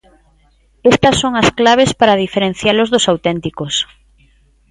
[0.93, 3.73] Estas son as claves para diferencialos dos auténticos.